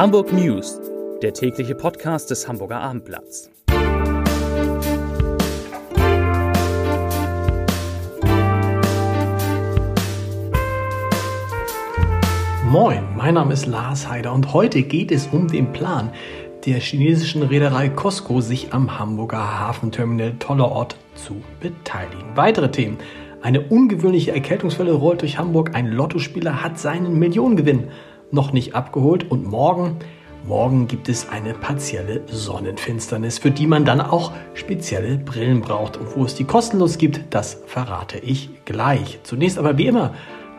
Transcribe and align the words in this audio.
Hamburg 0.00 0.32
News, 0.32 0.80
der 1.20 1.34
tägliche 1.34 1.74
Podcast 1.74 2.30
des 2.30 2.48
Hamburger 2.48 2.80
Abendblatts. 2.80 3.50
Moin, 12.64 13.04
mein 13.14 13.34
Name 13.34 13.52
ist 13.52 13.66
Lars 13.66 14.08
Heider 14.08 14.32
und 14.32 14.54
heute 14.54 14.84
geht 14.84 15.12
es 15.12 15.26
um 15.26 15.48
den 15.48 15.70
Plan 15.70 16.10
der 16.64 16.80
chinesischen 16.80 17.42
Reederei 17.42 17.90
Costco, 17.90 18.40
sich 18.40 18.72
am 18.72 18.98
Hamburger 18.98 19.60
Hafenterminal 19.60 20.32
Tollerort 20.38 20.96
zu 21.14 21.42
beteiligen. 21.60 22.24
Weitere 22.36 22.70
Themen. 22.70 22.96
Eine 23.42 23.60
ungewöhnliche 23.60 24.32
Erkältungswelle 24.32 24.92
rollt 24.92 25.20
durch 25.20 25.36
Hamburg. 25.36 25.74
Ein 25.74 25.88
Lottospieler 25.88 26.62
hat 26.62 26.78
seinen 26.78 27.18
Millionengewinn 27.18 27.88
noch 28.32 28.52
nicht 28.52 28.74
abgeholt. 28.74 29.30
Und 29.30 29.46
morgen, 29.46 29.96
morgen 30.46 30.86
gibt 30.88 31.08
es 31.08 31.28
eine 31.28 31.54
partielle 31.54 32.22
Sonnenfinsternis, 32.26 33.38
für 33.38 33.50
die 33.50 33.66
man 33.66 33.84
dann 33.84 34.00
auch 34.00 34.32
spezielle 34.54 35.18
Brillen 35.18 35.60
braucht. 35.60 35.96
Und 35.96 36.16
wo 36.16 36.24
es 36.24 36.34
die 36.34 36.44
kostenlos 36.44 36.98
gibt, 36.98 37.22
das 37.30 37.62
verrate 37.66 38.18
ich 38.18 38.50
gleich. 38.64 39.20
Zunächst 39.22 39.58
aber 39.58 39.78
wie 39.78 39.86
immer 39.86 40.14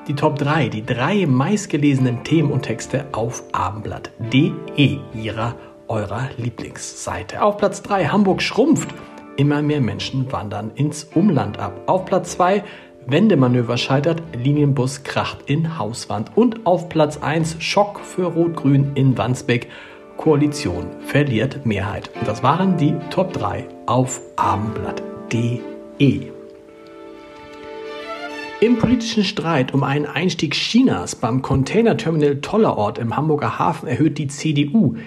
die 0.07 0.15
Top 0.15 0.37
3, 0.39 0.69
die 0.69 0.85
drei 0.85 1.25
meistgelesenen 1.27 2.23
Themen 2.23 2.51
und 2.51 2.63
Texte 2.63 3.05
auf 3.11 3.43
abendblatt.de, 3.51 4.97
ihrer 5.13 5.55
eurer 5.91 6.29
Lieblingsseite. 6.37 7.43
Auf 7.43 7.57
Platz 7.57 7.81
3 7.83 8.07
Hamburg 8.07 8.41
schrumpft. 8.41 8.89
Immer 9.37 9.61
mehr 9.61 9.81
Menschen 9.81 10.31
wandern 10.31 10.71
ins 10.75 11.03
Umland 11.03 11.59
ab. 11.59 11.81
Auf 11.85 12.05
Platz 12.05 12.31
2 12.31 12.63
Wendemanöver 13.07 13.77
scheitert, 13.77 14.21
Linienbus 14.35 15.03
kracht 15.03 15.39
in 15.47 15.77
Hauswand. 15.77 16.31
Und 16.35 16.65
auf 16.65 16.89
Platz 16.89 17.17
1 17.17 17.57
Schock 17.59 17.99
für 17.99 18.25
Rot-Grün 18.25 18.91
in 18.95 19.17
Wandsbek. 19.17 19.67
Koalition 20.17 20.85
verliert 21.01 21.65
Mehrheit. 21.65 22.11
Und 22.19 22.27
das 22.27 22.43
waren 22.43 22.77
die 22.77 22.93
Top 23.09 23.33
3 23.33 23.67
auf 23.87 24.21
abendblatt.de. 24.35 26.31
Im 28.61 28.77
politischen 28.77 29.23
Streit 29.23 29.73
um 29.73 29.81
einen 29.83 30.05
Einstieg 30.05 30.53
Chinas 30.53 31.15
beim 31.15 31.41
Containerterminal 31.41 32.41
Tollerort 32.41 32.99
im 32.99 33.17
Hamburger 33.17 33.57
Hafen 33.57 33.87
erhöht 33.87 34.19
die 34.19 34.27
CDU 34.27 34.97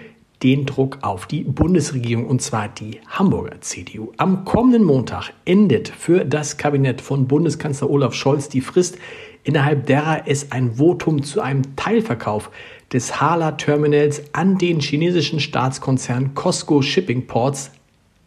den 0.44 0.66
Druck 0.66 0.98
auf 1.00 1.26
die 1.26 1.42
Bundesregierung 1.42 2.26
und 2.26 2.42
zwar 2.42 2.68
die 2.68 3.00
Hamburger 3.08 3.62
CDU. 3.62 4.12
Am 4.18 4.44
kommenden 4.44 4.84
Montag 4.84 5.32
endet 5.46 5.88
für 5.88 6.26
das 6.26 6.58
Kabinett 6.58 7.00
von 7.00 7.26
Bundeskanzler 7.26 7.88
Olaf 7.88 8.12
Scholz 8.12 8.50
die 8.50 8.60
Frist, 8.60 8.98
innerhalb 9.42 9.86
derer 9.86 10.24
es 10.26 10.52
ein 10.52 10.74
Votum 10.74 11.22
zu 11.22 11.40
einem 11.40 11.74
Teilverkauf 11.76 12.50
des 12.92 13.22
Hala 13.22 13.52
Terminals 13.52 14.22
an 14.34 14.58
den 14.58 14.80
chinesischen 14.80 15.40
Staatskonzern 15.40 16.34
Costco 16.34 16.82
Shipping 16.82 17.26
Ports 17.26 17.70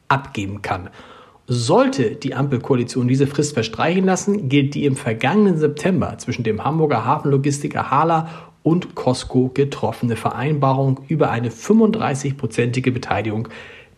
abgeben 0.07 0.63
kann. 0.63 0.89
Sollte 1.45 2.15
die 2.15 2.33
Ampelkoalition 2.33 3.07
diese 3.07 3.27
Frist 3.27 3.53
verstreichen 3.53 4.05
lassen, 4.05 4.49
gilt 4.49 4.73
die 4.73 4.85
im 4.85 4.95
vergangenen 4.95 5.57
September 5.57 6.17
zwischen 6.17 6.43
dem 6.43 6.63
Hamburger 6.63 7.05
Hafenlogistiker 7.05 7.91
Hala 7.91 8.46
und 8.67 8.95
Costco 8.95 9.49
getroffene 9.53 10.17
Vereinbarung 10.17 10.99
über 11.07 11.31
eine 11.31 11.51
35-prozentige 11.51 12.91
Beteiligung 12.91 13.47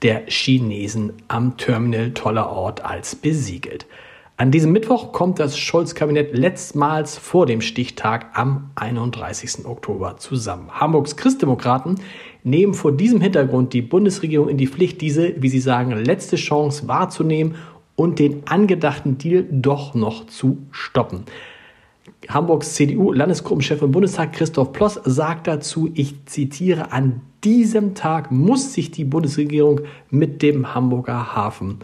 der 0.04 0.28
Chinesen 0.28 1.14
am 1.28 1.58
Terminal 1.58 2.12
Toller 2.12 2.52
Ort 2.52 2.86
als 2.86 3.16
besiegelt. 3.16 3.88
An 4.38 4.52
diesem 4.52 4.72
Mittwoch 4.72 5.12
kommt 5.12 5.40
das 5.40 5.58
Scholz-Kabinett 5.58 6.38
letztmals 6.38 7.18
vor 7.18 7.48
dem 7.48 7.62
Stichtag 7.62 8.28
am 8.36 8.70
31. 8.76 9.66
Oktober 9.66 10.18
zusammen. 10.18 10.70
Hamburgs 10.70 11.16
Christdemokraten 11.16 11.96
nehmen 12.44 12.76
vor 12.76 12.92
diesem 12.92 13.22
Hintergrund 13.22 13.74
die 13.74 13.82
Bundesregierung 13.82 14.50
in 14.50 14.58
die 14.58 14.68
Pflicht, 14.68 15.02
diese, 15.02 15.34
wie 15.42 15.50
sie 15.50 15.62
sagen, 15.62 15.94
letzte 15.94 16.36
Chance 16.36 16.88
wahrzunehmen 16.88 17.56
und 17.96 18.20
den 18.20 18.48
angedachten 18.48 19.18
Deal 19.18 19.48
doch 19.50 19.96
noch 19.96 20.28
zu 20.28 20.60
stoppen. 20.70 21.26
Hamburgs 22.28 22.76
CDU-Landesgruppenchef 22.76 23.82
im 23.82 23.92
Bundestag 23.92 24.34
Christoph 24.34 24.72
Ploss 24.72 25.00
sagt 25.04 25.48
dazu, 25.48 25.90
ich 25.94 26.26
zitiere, 26.26 26.92
an 26.92 27.22
diesem 27.44 27.96
Tag 27.96 28.32
muss 28.32 28.74
sich 28.74 28.92
die 28.92 29.06
Bundesregierung 29.06 29.82
mit 30.10 30.42
dem 30.42 30.74
Hamburger 30.76 31.36
Hafen 31.36 31.80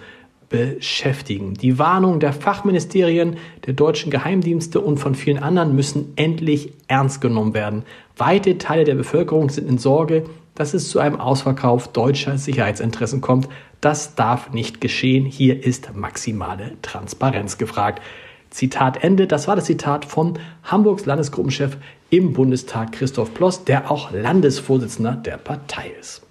beschäftigen. 0.50 1.56
Die 1.56 1.80
Warnungen 1.80 2.20
der 2.20 2.34
Fachministerien, 2.34 3.38
der 3.66 3.74
deutschen 3.74 4.12
Geheimdienste 4.12 4.80
und 4.80 4.98
von 4.98 5.16
vielen 5.16 5.40
anderen 5.40 5.76
müssen 5.76 6.14
endlich 6.16 6.74
ernst 6.88 7.22
genommen 7.22 7.54
werden. 7.54 7.84
Weite 8.18 8.58
Teile 8.58 8.84
der 8.84 8.96
Bevölkerung 8.96 9.50
sind 9.50 9.68
in 9.68 9.78
Sorge, 9.78 10.24
dass 10.54 10.74
es 10.74 10.90
zu 10.90 11.00
einem 11.00 11.20
Ausverkauf 11.20 11.90
deutscher 11.90 12.38
Sicherheitsinteressen 12.38 13.22
kommt. 13.22 13.50
Das 13.82 14.16
darf 14.16 14.52
nicht 14.52 14.80
geschehen. 14.80 15.26
Hier 15.26 15.64
ist 15.64 15.96
maximale 15.96 16.74
Transparenz 16.82 17.58
gefragt. 17.58 18.02
Zitat 18.50 19.04
Ende. 19.04 19.28
Das 19.28 19.48
war 19.48 19.56
das 19.56 19.66
Zitat 19.66 20.06
von 20.06 20.40
Hamburgs 20.64 21.06
Landesgruppenchef 21.06 21.78
im 22.10 22.34
Bundestag 22.34 22.94
Christoph 22.94 23.34
Ploss, 23.34 23.66
der 23.66 23.92
auch 23.92 24.12
Landesvorsitzender 24.12 25.14
der 25.14 25.38
Partei 25.38 25.92
ist. 26.00 26.22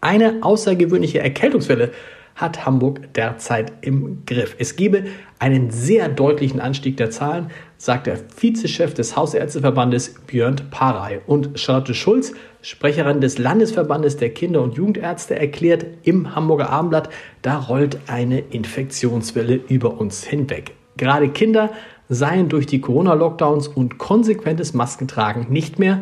Eine 0.00 0.38
außergewöhnliche 0.42 1.20
Erkältungswelle 1.20 1.92
hat 2.34 2.64
Hamburg 2.64 3.12
derzeit 3.14 3.72
im 3.82 4.24
Griff. 4.26 4.56
Es 4.58 4.76
gebe 4.76 5.04
einen 5.38 5.70
sehr 5.70 6.08
deutlichen 6.08 6.60
Anstieg 6.60 6.96
der 6.96 7.10
Zahlen, 7.10 7.50
sagt 7.76 8.06
der 8.06 8.18
Vizechef 8.36 8.94
des 8.94 9.16
Hausärzteverbandes 9.16 10.14
Björn 10.26 10.56
Parey. 10.70 11.20
Und 11.26 11.58
Charlotte 11.58 11.94
Schulz, 11.94 12.32
Sprecherin 12.62 13.20
des 13.20 13.38
Landesverbandes 13.38 14.16
der 14.16 14.30
Kinder- 14.30 14.62
und 14.62 14.74
Jugendärzte, 14.74 15.36
erklärt 15.36 15.86
im 16.04 16.34
Hamburger 16.34 16.70
Abendblatt, 16.70 17.10
da 17.42 17.58
rollt 17.58 17.98
eine 18.06 18.40
Infektionswelle 18.40 19.54
über 19.68 20.00
uns 20.00 20.24
hinweg. 20.24 20.74
Gerade 20.96 21.28
Kinder 21.28 21.70
seien 22.08 22.48
durch 22.48 22.66
die 22.66 22.80
Corona-Lockdowns 22.80 23.68
und 23.68 23.98
konsequentes 23.98 24.74
Maskentragen 24.74 25.46
nicht 25.50 25.78
mehr, 25.78 26.00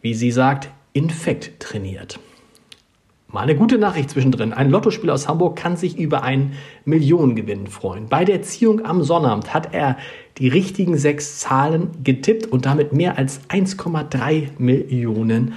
wie 0.00 0.14
sie 0.14 0.30
sagt, 0.30 0.70
infekt 0.92 1.60
trainiert. 1.60 2.18
Mal 3.34 3.42
eine 3.42 3.56
gute 3.56 3.78
Nachricht 3.78 4.10
zwischendrin. 4.10 4.52
Ein 4.52 4.70
Lottospieler 4.70 5.12
aus 5.12 5.26
Hamburg 5.26 5.56
kann 5.56 5.76
sich 5.76 5.98
über 5.98 6.22
einen 6.22 6.52
Millionengewinn 6.84 7.66
freuen. 7.66 8.06
Bei 8.08 8.24
der 8.24 8.42
Ziehung 8.42 8.84
am 8.86 9.02
Sonnabend 9.02 9.52
hat 9.52 9.74
er 9.74 9.96
die 10.38 10.46
richtigen 10.46 10.96
sechs 10.96 11.40
Zahlen 11.40 11.90
getippt 12.04 12.46
und 12.46 12.64
damit 12.64 12.92
mehr 12.92 13.18
als 13.18 13.40
1,3 13.50 14.50
Millionen 14.58 15.54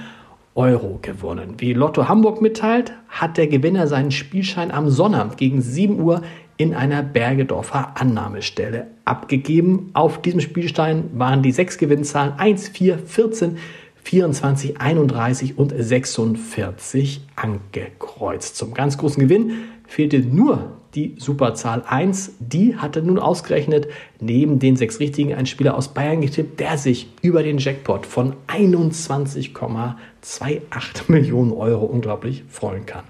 Euro 0.56 0.98
gewonnen. 1.00 1.54
Wie 1.58 1.72
Lotto 1.72 2.08
Hamburg 2.08 2.42
mitteilt, 2.42 2.92
hat 3.08 3.36
der 3.36 3.46
Gewinner 3.46 3.86
seinen 3.86 4.10
Spielschein 4.10 4.72
am 4.72 4.90
Sonnabend 4.90 5.36
gegen 5.36 5.60
7 5.60 6.00
Uhr 6.00 6.22
in 6.58 6.74
einer 6.74 7.02
Bergedorfer 7.02 7.98
Annahmestelle 7.98 8.88
abgegeben. 9.06 9.88
Auf 9.94 10.20
diesem 10.20 10.40
Spielstein 10.40 11.04
waren 11.14 11.42
die 11.42 11.52
sechs 11.52 11.78
Gewinnzahlen 11.78 12.34
1, 12.36 12.68
4, 12.68 12.98
14, 12.98 13.56
24, 14.02 14.78
31 14.80 15.56
und 15.56 15.72
46 15.76 17.22
angekreuzt. 17.36 18.56
Zum 18.56 18.74
ganz 18.74 18.98
großen 18.98 19.20
Gewinn 19.20 19.52
fehlte 19.86 20.18
nur 20.18 20.72
die 20.94 21.14
Superzahl 21.18 21.84
1. 21.86 22.32
Die 22.40 22.74
hatte 22.76 23.02
nun 23.02 23.20
ausgerechnet 23.20 23.86
neben 24.18 24.58
den 24.58 24.74
sechs 24.76 24.98
Richtigen 24.98 25.34
ein 25.34 25.46
Spieler 25.46 25.76
aus 25.76 25.94
Bayern 25.94 26.22
getippt, 26.22 26.58
der 26.58 26.76
sich 26.76 27.06
über 27.22 27.44
den 27.44 27.58
Jackpot 27.58 28.04
von 28.06 28.34
21,28 28.48 31.08
Millionen 31.08 31.52
Euro 31.52 31.84
unglaublich 31.84 32.42
freuen 32.48 32.86
kann. 32.86 33.04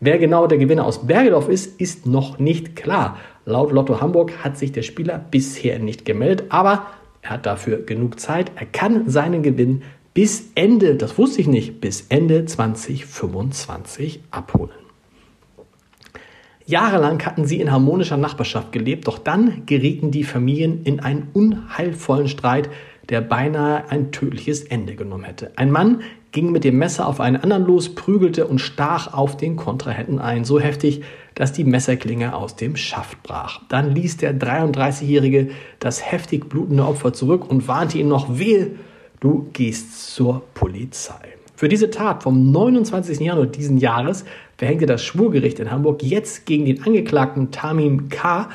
Wer 0.00 0.18
genau 0.18 0.46
der 0.46 0.58
Gewinner 0.58 0.84
aus 0.84 1.06
Bergedorf 1.06 1.48
ist, 1.48 1.80
ist 1.80 2.06
noch 2.06 2.38
nicht 2.38 2.76
klar. 2.76 3.16
Laut 3.46 3.72
Lotto 3.72 4.00
Hamburg 4.00 4.44
hat 4.44 4.58
sich 4.58 4.72
der 4.72 4.82
Spieler 4.82 5.18
bisher 5.18 5.78
nicht 5.78 6.04
gemeldet, 6.04 6.46
aber 6.50 6.86
er 7.22 7.30
hat 7.30 7.46
dafür 7.46 7.78
genug 7.78 8.20
Zeit. 8.20 8.52
Er 8.56 8.66
kann 8.66 9.08
seinen 9.08 9.42
Gewinn 9.42 9.82
bis 10.12 10.50
Ende, 10.54 10.96
das 10.96 11.16
wusste 11.18 11.40
ich 11.40 11.46
nicht, 11.46 11.80
bis 11.80 12.06
Ende 12.08 12.44
2025 12.44 14.20
abholen. 14.30 14.70
Jahrelang 16.66 17.24
hatten 17.24 17.46
sie 17.46 17.60
in 17.60 17.70
harmonischer 17.70 18.16
Nachbarschaft 18.16 18.72
gelebt, 18.72 19.06
doch 19.06 19.18
dann 19.18 19.66
gerieten 19.66 20.10
die 20.10 20.24
Familien 20.24 20.82
in 20.82 21.00
einen 21.00 21.28
unheilvollen 21.32 22.28
Streit, 22.28 22.68
der 23.08 23.20
beinahe 23.20 23.88
ein 23.88 24.10
tödliches 24.10 24.64
Ende 24.64 24.96
genommen 24.96 25.24
hätte. 25.24 25.52
Ein 25.56 25.70
Mann 25.70 26.02
ging 26.36 26.52
mit 26.52 26.64
dem 26.64 26.76
Messer 26.76 27.08
auf 27.08 27.18
einen 27.18 27.36
anderen 27.36 27.64
los, 27.64 27.94
prügelte 27.94 28.46
und 28.46 28.58
stach 28.58 29.14
auf 29.14 29.38
den 29.38 29.56
Kontrahenten 29.56 30.18
ein, 30.18 30.44
so 30.44 30.60
heftig, 30.60 31.00
dass 31.34 31.54
die 31.54 31.64
Messerklinge 31.64 32.36
aus 32.36 32.56
dem 32.56 32.76
Schaft 32.76 33.22
brach. 33.22 33.62
Dann 33.70 33.94
ließ 33.94 34.18
der 34.18 34.38
33-Jährige 34.38 35.48
das 35.78 36.12
heftig 36.12 36.50
blutende 36.50 36.84
Opfer 36.84 37.14
zurück 37.14 37.48
und 37.50 37.68
warnte 37.68 37.96
ihn 37.96 38.08
noch, 38.08 38.38
wehe, 38.38 38.72
du 39.20 39.48
gehst 39.54 40.12
zur 40.14 40.42
Polizei. 40.52 41.14
Für 41.54 41.70
diese 41.70 41.88
Tat 41.88 42.22
vom 42.22 42.52
29. 42.52 43.18
Januar 43.20 43.46
diesen 43.46 43.78
Jahres 43.78 44.26
verhängte 44.58 44.84
das 44.84 45.02
Schwurgericht 45.02 45.58
in 45.58 45.70
Hamburg 45.70 46.02
jetzt 46.02 46.44
gegen 46.44 46.66
den 46.66 46.82
Angeklagten 46.82 47.50
Tamim 47.50 48.10
K 48.10 48.50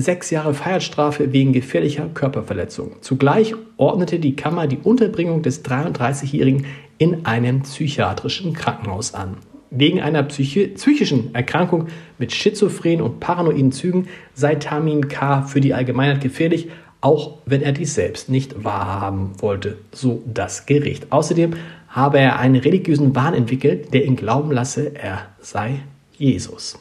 sechs 0.00 0.30
Jahre 0.30 0.54
Freiheitsstrafe 0.54 1.32
wegen 1.32 1.52
gefährlicher 1.52 2.08
Körperverletzung. 2.12 2.96
Zugleich 3.00 3.54
ordnete 3.76 4.18
die 4.18 4.36
Kammer 4.36 4.66
die 4.66 4.78
Unterbringung 4.78 5.42
des 5.42 5.64
33-Jährigen 5.64 6.66
in 6.98 7.26
einem 7.26 7.62
psychiatrischen 7.62 8.52
Krankenhaus 8.52 9.14
an. 9.14 9.36
Wegen 9.70 10.00
einer 10.00 10.22
psychi 10.22 10.68
psychischen 10.68 11.34
Erkrankung 11.34 11.88
mit 12.18 12.32
schizophrenen 12.32 13.02
und 13.02 13.20
paranoiden 13.20 13.72
Zügen 13.72 14.08
sei 14.34 14.54
Tamin 14.54 15.08
K. 15.08 15.42
für 15.42 15.60
die 15.60 15.74
Allgemeinheit 15.74 16.22
gefährlich, 16.22 16.68
auch 17.00 17.38
wenn 17.46 17.62
er 17.62 17.72
dies 17.72 17.94
selbst 17.94 18.28
nicht 18.28 18.64
wahrhaben 18.64 19.32
wollte, 19.40 19.78
so 19.92 20.22
das 20.26 20.66
Gericht. 20.66 21.12
Außerdem 21.12 21.54
habe 21.88 22.18
er 22.18 22.38
einen 22.38 22.56
religiösen 22.56 23.14
Wahn 23.14 23.34
entwickelt, 23.34 23.92
der 23.94 24.04
ihn 24.04 24.16
glauben 24.16 24.50
lasse, 24.50 24.94
er 24.94 25.26
sei 25.40 25.80
Jesus. 26.16 26.78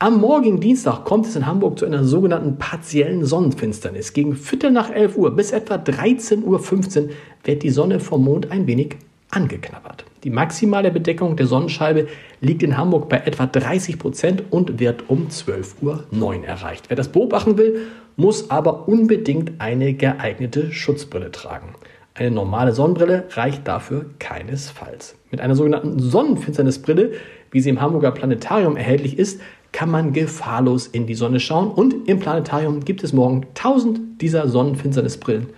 Am 0.00 0.20
morgigen 0.20 0.58
Dienstag 0.58 1.04
kommt 1.04 1.24
es 1.24 1.36
in 1.36 1.46
Hamburg 1.46 1.78
zu 1.78 1.86
einer 1.86 2.02
sogenannten 2.02 2.58
partiellen 2.58 3.24
Sonnenfinsternis. 3.24 4.12
Gegen 4.12 4.34
Viertel 4.34 4.72
nach 4.72 4.90
11 4.90 5.16
Uhr 5.16 5.30
bis 5.30 5.52
etwa 5.52 5.76
13.15 5.76 6.42
Uhr 6.42 7.10
wird 7.44 7.62
die 7.62 7.70
Sonne 7.70 8.00
vom 8.00 8.24
Mond 8.24 8.50
ein 8.50 8.66
wenig 8.66 8.96
angeknabbert. 9.30 10.04
Die 10.24 10.30
maximale 10.30 10.90
Bedeckung 10.90 11.36
der 11.36 11.46
Sonnenscheibe 11.46 12.08
liegt 12.40 12.64
in 12.64 12.76
Hamburg 12.76 13.08
bei 13.08 13.18
etwa 13.18 13.46
30 13.46 14.00
Prozent 14.00 14.42
und 14.50 14.80
wird 14.80 15.08
um 15.08 15.28
12.09 15.28 15.80
Uhr 15.82 16.44
erreicht. 16.44 16.86
Wer 16.88 16.96
das 16.96 17.08
beobachten 17.08 17.56
will, 17.56 17.82
muss 18.16 18.50
aber 18.50 18.88
unbedingt 18.88 19.52
eine 19.60 19.94
geeignete 19.94 20.72
Schutzbrille 20.72 21.30
tragen. 21.30 21.76
Eine 22.14 22.32
normale 22.32 22.72
Sonnenbrille 22.72 23.24
reicht 23.30 23.66
dafür 23.66 24.06
keinesfalls. 24.18 25.16
Mit 25.30 25.40
einer 25.40 25.54
sogenannten 25.54 26.00
Sonnenfinsternisbrille, 26.00 27.12
wie 27.52 27.60
sie 27.60 27.70
im 27.70 27.80
Hamburger 27.80 28.10
Planetarium 28.10 28.76
erhältlich 28.76 29.18
ist, 29.18 29.40
kann 29.74 29.90
man 29.90 30.12
gefahrlos 30.12 30.86
in 30.86 31.08
die 31.08 31.16
Sonne 31.16 31.40
schauen 31.40 31.68
und 31.68 32.08
im 32.08 32.20
Planetarium 32.20 32.84
gibt 32.84 33.02
es 33.02 33.12
morgen 33.12 33.44
1000 33.56 34.22
dieser 34.22 34.48
Sonnenfinsternisbrillen 34.48 35.48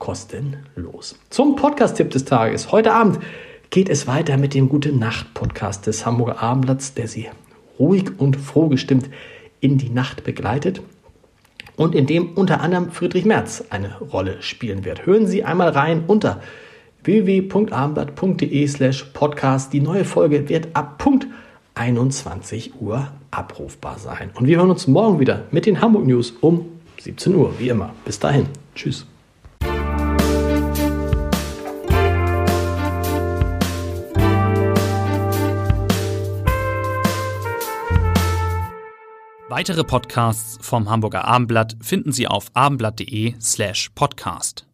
kostenlos. 0.00 1.16
Zum 1.30 1.54
Podcast-Tipp 1.54 2.10
des 2.10 2.24
Tages. 2.24 2.72
Heute 2.72 2.92
Abend 2.92 3.20
geht 3.70 3.88
es 3.88 4.08
weiter 4.08 4.36
mit 4.36 4.54
dem 4.54 4.68
Gute 4.68 4.90
Nacht 4.90 5.32
Podcast 5.32 5.86
des 5.86 6.04
Hamburger 6.04 6.42
Abendblatts, 6.42 6.94
der 6.94 7.06
Sie 7.06 7.28
ruhig 7.78 8.06
und 8.18 8.36
froh 8.36 8.66
gestimmt 8.66 9.08
in 9.60 9.78
die 9.78 9.90
Nacht 9.90 10.24
begleitet 10.24 10.82
und 11.76 11.94
in 11.94 12.06
dem 12.06 12.32
unter 12.34 12.62
anderem 12.62 12.90
Friedrich 12.90 13.24
Merz 13.24 13.62
eine 13.70 13.96
Rolle 14.00 14.42
spielen 14.42 14.84
wird. 14.84 15.06
Hören 15.06 15.28
Sie 15.28 15.44
einmal 15.44 15.68
rein 15.68 16.02
unter 16.08 16.42
www.abendblatt.de 17.04 18.66
slash 18.66 19.04
podcast. 19.14 19.72
Die 19.72 19.80
neue 19.80 20.04
Folge 20.04 20.48
wird 20.48 20.74
ab 20.74 20.98
Punkt 20.98 21.28
21 21.74 22.80
Uhr 22.80 23.12
abrufbar 23.32 23.98
sein. 23.98 24.30
Und 24.34 24.46
wir 24.46 24.58
hören 24.58 24.70
uns 24.70 24.86
morgen 24.86 25.18
wieder 25.18 25.44
mit 25.50 25.66
den 25.66 25.80
Hamburg 25.80 26.06
News 26.06 26.32
um 26.40 26.66
17 27.00 27.34
Uhr, 27.34 27.58
wie 27.58 27.68
immer. 27.68 27.92
Bis 28.04 28.20
dahin. 28.20 28.46
Tschüss. 28.74 29.06
Weitere 39.48 39.84
Podcasts 39.84 40.58
vom 40.66 40.88
Hamburger 40.88 41.26
Abendblatt 41.26 41.76
finden 41.82 42.10
Sie 42.10 42.26
auf 42.26 42.46
abendblatt.de 42.54 43.34
slash 43.38 43.90
podcast. 43.94 44.66